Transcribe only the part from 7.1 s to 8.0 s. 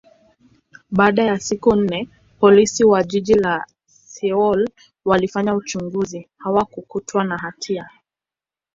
na hatia.